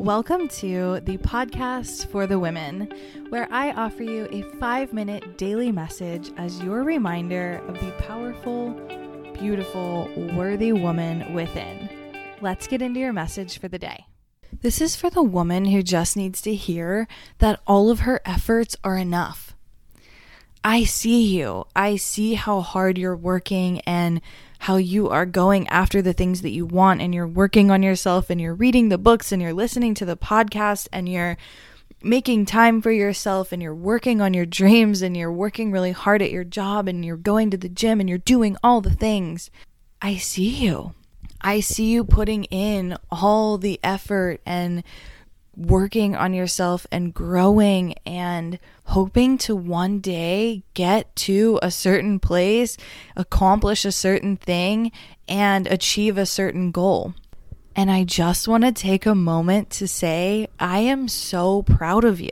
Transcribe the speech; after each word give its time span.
Welcome 0.00 0.48
to 0.48 1.00
the 1.00 1.18
podcast 1.18 2.06
for 2.06 2.26
the 2.26 2.38
women, 2.38 2.90
where 3.28 3.46
I 3.50 3.72
offer 3.72 4.02
you 4.02 4.26
a 4.32 4.40
five 4.56 4.94
minute 4.94 5.36
daily 5.36 5.70
message 5.70 6.32
as 6.38 6.62
your 6.62 6.84
reminder 6.84 7.62
of 7.68 7.78
the 7.80 7.92
powerful, 7.98 8.70
beautiful, 9.34 10.10
worthy 10.34 10.72
woman 10.72 11.34
within. 11.34 11.90
Let's 12.40 12.66
get 12.66 12.80
into 12.80 12.98
your 12.98 13.12
message 13.12 13.58
for 13.58 13.68
the 13.68 13.78
day. 13.78 14.06
This 14.62 14.80
is 14.80 14.96
for 14.96 15.10
the 15.10 15.22
woman 15.22 15.66
who 15.66 15.82
just 15.82 16.16
needs 16.16 16.40
to 16.42 16.54
hear 16.54 17.06
that 17.36 17.60
all 17.66 17.90
of 17.90 18.00
her 18.00 18.22
efforts 18.24 18.76
are 18.82 18.96
enough. 18.96 19.54
I 20.64 20.84
see 20.84 21.26
you. 21.26 21.66
I 21.76 21.96
see 21.96 22.34
how 22.34 22.62
hard 22.62 22.96
you're 22.96 23.14
working 23.14 23.80
and 23.82 24.22
how 24.60 24.76
you 24.76 25.08
are 25.08 25.24
going 25.24 25.66
after 25.68 26.02
the 26.02 26.12
things 26.12 26.42
that 26.42 26.50
you 26.50 26.66
want 26.66 27.00
and 27.00 27.14
you're 27.14 27.26
working 27.26 27.70
on 27.70 27.82
yourself 27.82 28.28
and 28.28 28.38
you're 28.38 28.54
reading 28.54 28.90
the 28.90 28.98
books 28.98 29.32
and 29.32 29.40
you're 29.40 29.54
listening 29.54 29.94
to 29.94 30.04
the 30.04 30.18
podcast 30.18 30.86
and 30.92 31.08
you're 31.08 31.38
making 32.02 32.44
time 32.44 32.82
for 32.82 32.90
yourself 32.90 33.52
and 33.52 33.62
you're 33.62 33.74
working 33.74 34.20
on 34.20 34.34
your 34.34 34.44
dreams 34.44 35.00
and 35.00 35.16
you're 35.16 35.32
working 35.32 35.72
really 35.72 35.92
hard 35.92 36.20
at 36.20 36.30
your 36.30 36.44
job 36.44 36.88
and 36.88 37.06
you're 37.06 37.16
going 37.16 37.50
to 37.50 37.56
the 37.56 37.70
gym 37.70 38.00
and 38.00 38.08
you're 38.10 38.18
doing 38.18 38.54
all 38.62 38.82
the 38.82 38.90
things. 38.90 39.50
I 40.02 40.16
see 40.16 40.48
you. 40.48 40.92
I 41.40 41.60
see 41.60 41.86
you 41.86 42.04
putting 42.04 42.44
in 42.44 42.98
all 43.10 43.56
the 43.56 43.80
effort 43.82 44.42
and 44.44 44.84
working 45.60 46.16
on 46.16 46.32
yourself 46.32 46.86
and 46.90 47.12
growing 47.12 47.94
and 48.06 48.58
hoping 48.84 49.36
to 49.36 49.54
one 49.54 50.00
day 50.00 50.62
get 50.74 51.14
to 51.14 51.58
a 51.62 51.70
certain 51.70 52.18
place, 52.18 52.78
accomplish 53.14 53.84
a 53.84 53.92
certain 53.92 54.36
thing, 54.36 54.90
and 55.28 55.66
achieve 55.66 56.16
a 56.16 56.24
certain 56.24 56.70
goal. 56.70 57.14
And 57.76 57.90
I 57.90 58.04
just 58.04 58.48
want 58.48 58.64
to 58.64 58.72
take 58.72 59.06
a 59.06 59.14
moment 59.14 59.70
to 59.70 59.86
say, 59.86 60.48
I 60.58 60.80
am 60.80 61.08
so 61.08 61.62
proud 61.62 62.04
of 62.04 62.20
you. 62.20 62.30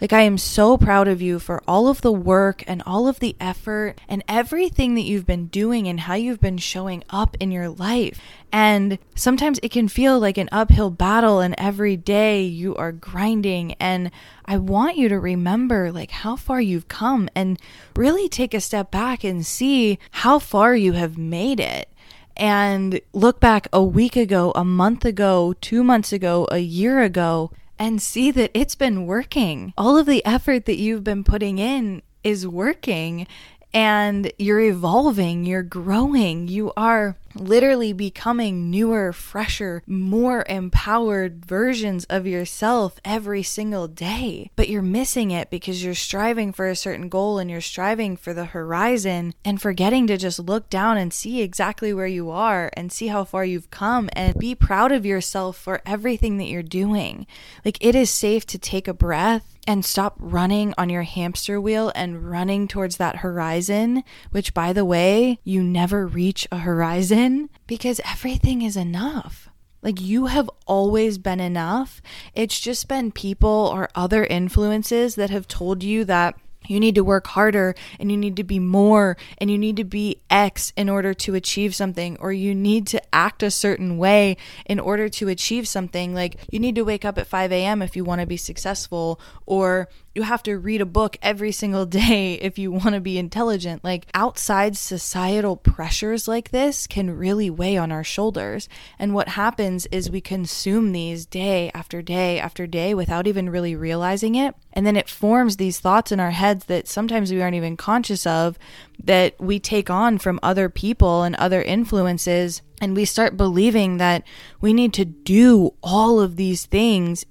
Like, 0.00 0.14
I 0.14 0.22
am 0.22 0.38
so 0.38 0.78
proud 0.78 1.08
of 1.08 1.20
you 1.20 1.38
for 1.38 1.62
all 1.68 1.86
of 1.86 2.00
the 2.00 2.12
work 2.12 2.64
and 2.66 2.82
all 2.86 3.06
of 3.06 3.20
the 3.20 3.36
effort 3.38 4.00
and 4.08 4.24
everything 4.26 4.94
that 4.94 5.02
you've 5.02 5.26
been 5.26 5.48
doing 5.48 5.88
and 5.88 6.00
how 6.00 6.14
you've 6.14 6.40
been 6.40 6.56
showing 6.56 7.04
up 7.10 7.36
in 7.38 7.50
your 7.50 7.68
life. 7.68 8.18
And 8.50 8.98
sometimes 9.14 9.60
it 9.62 9.70
can 9.70 9.88
feel 9.88 10.18
like 10.18 10.38
an 10.38 10.48
uphill 10.50 10.90
battle, 10.90 11.40
and 11.40 11.54
every 11.58 11.98
day 11.98 12.42
you 12.44 12.74
are 12.76 12.92
grinding. 12.92 13.74
And 13.74 14.10
I 14.46 14.56
want 14.56 14.96
you 14.96 15.10
to 15.10 15.20
remember, 15.20 15.92
like, 15.92 16.10
how 16.10 16.34
far 16.34 16.62
you've 16.62 16.88
come 16.88 17.28
and 17.34 17.60
really 17.94 18.28
take 18.28 18.54
a 18.54 18.60
step 18.60 18.90
back 18.90 19.22
and 19.22 19.44
see 19.44 19.98
how 20.12 20.38
far 20.38 20.74
you 20.74 20.94
have 20.94 21.18
made 21.18 21.60
it 21.60 21.90
and 22.36 23.00
look 23.12 23.38
back 23.38 23.68
a 23.70 23.84
week 23.84 24.16
ago, 24.16 24.50
a 24.54 24.64
month 24.64 25.04
ago, 25.04 25.54
two 25.60 25.84
months 25.84 26.10
ago, 26.10 26.48
a 26.50 26.58
year 26.58 27.02
ago, 27.02 27.50
and 27.80 28.00
see 28.00 28.30
that 28.30 28.50
it's 28.52 28.74
been 28.74 29.06
working. 29.06 29.72
All 29.76 29.96
of 29.96 30.04
the 30.04 30.24
effort 30.26 30.66
that 30.66 30.76
you've 30.76 31.02
been 31.02 31.24
putting 31.24 31.58
in 31.58 32.02
is 32.22 32.46
working 32.46 33.26
and 33.72 34.30
you're 34.38 34.60
evolving, 34.60 35.46
you're 35.46 35.62
growing, 35.62 36.46
you 36.46 36.72
are 36.76 37.16
literally 37.34 37.92
becoming 37.92 38.70
newer, 38.70 39.12
fresher, 39.12 39.82
more 39.86 40.44
empowered 40.48 41.44
versions 41.44 42.04
of 42.06 42.26
yourself 42.26 42.98
every 43.04 43.42
single 43.42 43.88
day. 43.88 44.50
But 44.56 44.68
you're 44.68 44.82
missing 44.82 45.30
it 45.30 45.50
because 45.50 45.84
you're 45.84 45.94
striving 45.94 46.52
for 46.52 46.68
a 46.68 46.76
certain 46.76 47.08
goal 47.08 47.38
and 47.38 47.50
you're 47.50 47.60
striving 47.60 48.16
for 48.16 48.34
the 48.34 48.46
horizon 48.46 49.34
and 49.44 49.60
forgetting 49.60 50.06
to 50.08 50.16
just 50.16 50.38
look 50.38 50.68
down 50.70 50.96
and 50.96 51.12
see 51.12 51.40
exactly 51.40 51.92
where 51.92 52.06
you 52.06 52.30
are 52.30 52.70
and 52.74 52.92
see 52.92 53.08
how 53.08 53.24
far 53.24 53.44
you've 53.44 53.70
come 53.70 54.08
and 54.12 54.38
be 54.38 54.54
proud 54.54 54.92
of 54.92 55.06
yourself 55.06 55.56
for 55.56 55.82
everything 55.86 56.38
that 56.38 56.48
you're 56.48 56.62
doing. 56.62 57.26
Like 57.64 57.78
it 57.80 57.94
is 57.94 58.10
safe 58.10 58.46
to 58.46 58.58
take 58.58 58.88
a 58.88 58.94
breath 58.94 59.56
and 59.66 59.84
stop 59.84 60.16
running 60.18 60.74
on 60.78 60.88
your 60.88 61.02
hamster 61.02 61.60
wheel 61.60 61.92
and 61.94 62.28
running 62.28 62.66
towards 62.66 62.96
that 62.96 63.16
horizon, 63.16 64.02
which, 64.30 64.54
by 64.54 64.72
the 64.72 64.84
way, 64.84 65.38
you 65.44 65.62
never 65.62 66.06
reach 66.06 66.48
a 66.50 66.58
horizon 66.58 67.19
because 67.66 68.00
everything 68.04 68.62
is 68.62 68.76
enough. 68.76 69.48
Like 69.82 70.00
you 70.00 70.26
have 70.26 70.50
always 70.66 71.18
been 71.18 71.40
enough. 71.40 72.02
It's 72.34 72.60
just 72.60 72.88
been 72.88 73.12
people 73.12 73.70
or 73.72 73.88
other 73.94 74.24
influences 74.24 75.14
that 75.14 75.30
have 75.30 75.48
told 75.48 75.82
you 75.82 76.04
that 76.04 76.36
you 76.66 76.78
need 76.78 76.94
to 76.96 77.04
work 77.04 77.26
harder 77.28 77.74
and 77.98 78.10
you 78.10 78.18
need 78.18 78.36
to 78.36 78.44
be 78.44 78.58
more 78.58 79.16
and 79.38 79.50
you 79.50 79.56
need 79.56 79.76
to 79.78 79.84
be 79.84 80.20
X 80.28 80.72
in 80.76 80.90
order 80.90 81.14
to 81.14 81.34
achieve 81.34 81.74
something, 81.74 82.18
or 82.20 82.32
you 82.32 82.54
need 82.54 82.86
to 82.88 83.02
act 83.14 83.42
a 83.42 83.50
certain 83.50 83.96
way 83.96 84.36
in 84.66 84.78
order 84.78 85.08
to 85.08 85.28
achieve 85.28 85.66
something. 85.66 86.14
Like 86.14 86.36
you 86.50 86.60
need 86.60 86.74
to 86.74 86.84
wake 86.84 87.06
up 87.06 87.16
at 87.16 87.26
5 87.26 87.50
a.m. 87.50 87.80
if 87.80 87.96
you 87.96 88.04
want 88.04 88.20
to 88.20 88.26
be 88.26 88.36
successful, 88.36 89.18
or 89.46 89.88
you 90.14 90.22
have 90.22 90.42
to 90.42 90.58
read 90.58 90.80
a 90.80 90.86
book 90.86 91.16
every 91.22 91.52
single 91.52 91.86
day 92.00 92.34
if 92.34 92.58
you 92.58 92.70
want 92.72 92.94
to 92.94 93.00
be 93.00 93.18
intelligent. 93.18 93.84
Like 93.84 94.06
outside 94.14 94.76
societal 94.76 95.56
pressures 95.56 96.26
like 96.26 96.50
this 96.50 96.86
can 96.86 97.16
really 97.16 97.50
weigh 97.50 97.76
on 97.76 97.92
our 97.92 98.04
shoulders. 98.04 98.68
And 98.98 99.14
what 99.14 99.30
happens 99.30 99.86
is 99.86 100.10
we 100.10 100.20
consume 100.20 100.92
these 100.92 101.26
day 101.26 101.70
after 101.74 102.02
day 102.02 102.40
after 102.40 102.66
day 102.66 102.94
without 102.94 103.26
even 103.26 103.50
really 103.50 103.76
realizing 103.76 104.34
it. 104.34 104.54
And 104.72 104.86
then 104.86 104.96
it 104.96 105.08
forms 105.08 105.56
these 105.56 105.80
thoughts 105.80 106.12
in 106.12 106.20
our 106.20 106.30
heads 106.30 106.66
that 106.66 106.88
sometimes 106.88 107.32
we 107.32 107.42
aren't 107.42 107.56
even 107.56 107.76
conscious 107.76 108.26
of 108.26 108.58
that 109.02 109.34
we 109.40 109.58
take 109.58 109.90
on 109.90 110.18
from 110.18 110.38
other 110.42 110.68
people 110.68 111.22
and 111.22 111.34
other 111.36 111.62
influences. 111.62 112.62
And 112.80 112.96
we 112.96 113.04
start 113.04 113.36
believing 113.36 113.98
that 113.98 114.22
we 114.60 114.72
need 114.72 114.94
to 114.94 115.04
do 115.04 115.74
all 115.82 116.20
of 116.20 116.36
these 116.36 116.66
things 116.66 117.24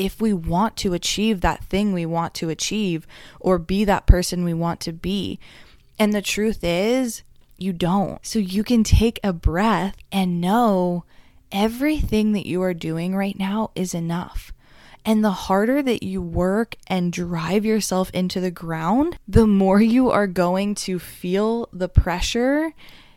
if 0.00 0.18
we 0.18 0.32
want 0.32 0.78
to 0.78 0.94
achieve 0.94 1.42
that 1.42 1.62
thing 1.64 1.92
we 1.92 2.06
want 2.06 2.32
to 2.32 2.48
achieve 2.48 3.06
or 3.38 3.58
be 3.58 3.84
that 3.84 4.06
person 4.06 4.42
we 4.42 4.54
want 4.54 4.80
to 4.80 4.92
be. 4.94 5.38
And 5.98 6.14
the 6.14 6.22
truth 6.22 6.64
is, 6.64 7.22
you 7.58 7.74
don't. 7.74 8.24
So 8.24 8.38
you 8.38 8.64
can 8.64 8.82
take 8.82 9.20
a 9.22 9.34
breath 9.34 9.94
and 10.10 10.40
know 10.40 11.04
everything 11.52 12.32
that 12.32 12.46
you 12.46 12.62
are 12.62 12.72
doing 12.72 13.14
right 13.14 13.38
now 13.38 13.72
is 13.74 13.92
enough. 13.92 14.54
And 15.04 15.22
the 15.22 15.32
harder 15.32 15.82
that 15.82 16.02
you 16.02 16.22
work 16.22 16.76
and 16.86 17.12
drive 17.12 17.66
yourself 17.66 18.10
into 18.14 18.40
the 18.40 18.50
ground, 18.50 19.18
the 19.28 19.46
more 19.46 19.82
you 19.82 20.08
are 20.08 20.26
going 20.26 20.74
to 20.76 20.98
feel 20.98 21.68
the 21.74 21.90
pressure, 21.90 22.72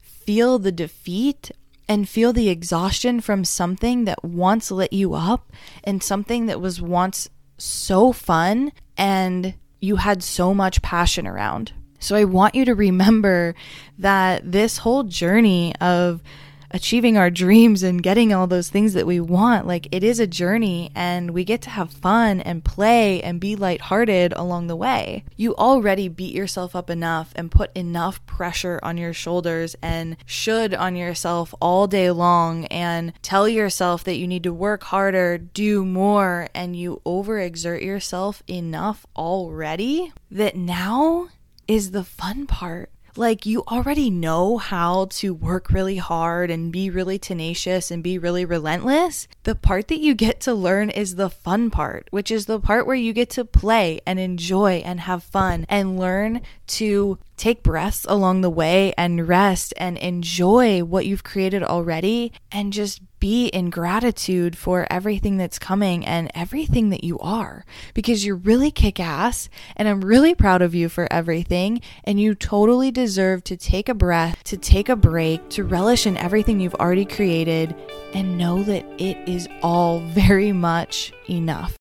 feel 0.00 0.60
the 0.60 0.72
defeat, 0.72 1.50
and 1.88 2.08
feel 2.08 2.32
the 2.32 2.48
exhaustion 2.48 3.20
from 3.20 3.44
something 3.44 4.04
that 4.04 4.22
once 4.22 4.70
lit 4.70 4.92
you 4.92 5.14
up 5.14 5.52
and 5.82 6.02
something 6.02 6.46
that 6.46 6.60
was 6.60 6.82
once 6.82 7.28
so 7.56 8.12
fun 8.12 8.72
and 8.96 9.54
you 9.80 9.96
had 9.96 10.22
so 10.22 10.52
much 10.52 10.82
passion 10.82 11.26
around. 11.26 11.72
So 11.98 12.14
I 12.14 12.24
want 12.24 12.54
you 12.54 12.64
to 12.66 12.74
remember 12.74 13.54
that 13.98 14.50
this 14.50 14.78
whole 14.78 15.04
journey 15.04 15.74
of 15.80 16.22
achieving 16.70 17.16
our 17.16 17.30
dreams 17.30 17.82
and 17.82 18.02
getting 18.02 18.32
all 18.32 18.46
those 18.46 18.68
things 18.68 18.94
that 18.94 19.06
we 19.06 19.20
want. 19.20 19.66
Like 19.66 19.88
it 19.92 20.04
is 20.04 20.20
a 20.20 20.26
journey 20.26 20.90
and 20.94 21.30
we 21.30 21.44
get 21.44 21.62
to 21.62 21.70
have 21.70 21.92
fun 21.92 22.40
and 22.40 22.64
play 22.64 23.22
and 23.22 23.40
be 23.40 23.56
lighthearted 23.56 24.32
along 24.34 24.66
the 24.66 24.76
way. 24.76 25.24
You 25.36 25.54
already 25.56 26.08
beat 26.08 26.34
yourself 26.34 26.74
up 26.76 26.90
enough 26.90 27.32
and 27.36 27.50
put 27.50 27.74
enough 27.76 28.24
pressure 28.26 28.78
on 28.82 28.96
your 28.96 29.12
shoulders 29.12 29.76
and 29.82 30.16
should 30.26 30.74
on 30.74 30.96
yourself 30.96 31.54
all 31.60 31.86
day 31.86 32.10
long 32.10 32.66
and 32.66 33.12
tell 33.22 33.48
yourself 33.48 34.04
that 34.04 34.16
you 34.16 34.26
need 34.26 34.42
to 34.42 34.52
work 34.52 34.84
harder, 34.84 35.38
do 35.38 35.84
more, 35.84 36.48
and 36.54 36.76
you 36.76 37.00
overexert 37.04 37.82
yourself 37.82 38.42
enough 38.48 39.06
already 39.16 40.12
that 40.30 40.56
now 40.56 41.28
is 41.66 41.90
the 41.90 42.04
fun 42.04 42.46
part 42.46 42.90
like 43.18 43.44
you 43.44 43.64
already 43.68 44.10
know 44.10 44.58
how 44.58 45.06
to 45.06 45.34
work 45.34 45.70
really 45.70 45.96
hard 45.96 46.50
and 46.50 46.72
be 46.72 46.88
really 46.88 47.18
tenacious 47.18 47.90
and 47.90 48.02
be 48.02 48.18
really 48.18 48.44
relentless. 48.44 49.26
The 49.42 49.54
part 49.54 49.88
that 49.88 50.00
you 50.00 50.14
get 50.14 50.40
to 50.42 50.54
learn 50.54 50.90
is 50.90 51.16
the 51.16 51.28
fun 51.28 51.70
part, 51.70 52.08
which 52.10 52.30
is 52.30 52.46
the 52.46 52.60
part 52.60 52.86
where 52.86 52.96
you 52.96 53.12
get 53.12 53.30
to 53.30 53.44
play 53.44 54.00
and 54.06 54.18
enjoy 54.18 54.82
and 54.84 55.00
have 55.00 55.24
fun 55.24 55.66
and 55.68 55.98
learn 55.98 56.42
to 56.68 57.18
take 57.38 57.62
breaths 57.62 58.04
along 58.08 58.40
the 58.40 58.50
way 58.50 58.92
and 58.98 59.28
rest 59.28 59.72
and 59.76 59.96
enjoy 59.98 60.82
what 60.82 61.06
you've 61.06 61.24
created 61.24 61.62
already 61.62 62.32
and 62.50 62.72
just 62.72 63.00
be 63.20 63.46
in 63.48 63.70
gratitude 63.70 64.56
for 64.56 64.86
everything 64.90 65.36
that's 65.36 65.58
coming 65.58 66.04
and 66.04 66.30
everything 66.34 66.90
that 66.90 67.04
you 67.04 67.18
are 67.20 67.64
because 67.94 68.24
you're 68.24 68.36
really 68.36 68.70
kick 68.70 69.00
ass 69.00 69.48
and 69.76 69.88
I'm 69.88 70.00
really 70.00 70.34
proud 70.34 70.62
of 70.62 70.74
you 70.74 70.88
for 70.88 71.12
everything 71.12 71.80
and 72.04 72.20
you 72.20 72.34
totally 72.34 72.90
deserve 72.90 73.44
to 73.44 73.56
take 73.56 73.88
a 73.88 73.94
breath, 73.94 74.42
to 74.44 74.56
take 74.56 74.88
a 74.88 74.96
break, 74.96 75.48
to 75.50 75.64
relish 75.64 76.06
in 76.06 76.16
everything 76.16 76.60
you've 76.60 76.74
already 76.74 77.04
created 77.04 77.74
and 78.14 78.38
know 78.38 78.62
that 78.62 78.84
it 79.00 79.16
is 79.28 79.48
all 79.62 80.00
very 80.00 80.52
much 80.52 81.12
enough. 81.28 81.77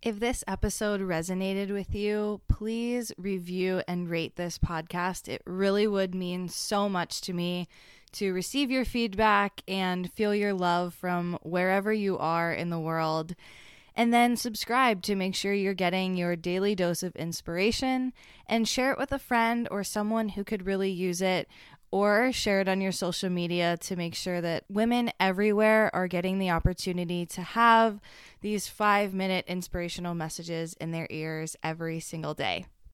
If 0.00 0.20
this 0.20 0.44
episode 0.46 1.00
resonated 1.00 1.72
with 1.72 1.92
you, 1.92 2.40
please 2.46 3.10
review 3.18 3.82
and 3.88 4.08
rate 4.08 4.36
this 4.36 4.56
podcast. 4.56 5.26
It 5.26 5.42
really 5.44 5.88
would 5.88 6.14
mean 6.14 6.48
so 6.48 6.88
much 6.88 7.20
to 7.22 7.32
me 7.32 7.66
to 8.12 8.32
receive 8.32 8.70
your 8.70 8.84
feedback 8.84 9.60
and 9.66 10.12
feel 10.12 10.32
your 10.32 10.54
love 10.54 10.94
from 10.94 11.36
wherever 11.42 11.92
you 11.92 12.16
are 12.16 12.52
in 12.52 12.70
the 12.70 12.78
world. 12.78 13.34
And 13.96 14.14
then 14.14 14.36
subscribe 14.36 15.02
to 15.02 15.16
make 15.16 15.34
sure 15.34 15.52
you're 15.52 15.74
getting 15.74 16.16
your 16.16 16.36
daily 16.36 16.76
dose 16.76 17.02
of 17.02 17.16
inspiration 17.16 18.12
and 18.46 18.68
share 18.68 18.92
it 18.92 18.98
with 18.98 19.10
a 19.10 19.18
friend 19.18 19.66
or 19.68 19.82
someone 19.82 20.28
who 20.28 20.44
could 20.44 20.64
really 20.64 20.92
use 20.92 21.20
it 21.20 21.48
or 21.90 22.32
share 22.32 22.60
it 22.60 22.68
on 22.68 22.80
your 22.80 22.92
social 22.92 23.30
media 23.30 23.76
to 23.78 23.96
make 23.96 24.14
sure 24.14 24.40
that 24.40 24.64
women 24.68 25.10
everywhere 25.18 25.90
are 25.94 26.08
getting 26.08 26.38
the 26.38 26.50
opportunity 26.50 27.24
to 27.26 27.42
have 27.42 28.00
these 28.40 28.68
five 28.68 29.14
minute 29.14 29.44
inspirational 29.48 30.14
messages 30.14 30.74
in 30.74 30.90
their 30.90 31.06
ears 31.10 31.56
every 31.62 32.00
single 32.00 32.34
day. 32.34 32.66